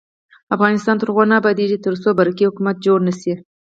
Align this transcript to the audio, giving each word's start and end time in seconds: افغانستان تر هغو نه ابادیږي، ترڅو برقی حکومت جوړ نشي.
افغانستان 0.55 0.95
تر 0.97 1.07
هغو 1.11 1.23
نه 1.31 1.35
ابادیږي، 1.41 1.77
ترڅو 1.85 2.09
برقی 2.19 2.43
حکومت 2.49 2.75
جوړ 2.85 2.99
نشي. 3.07 3.33